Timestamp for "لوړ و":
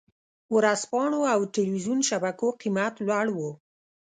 3.07-3.39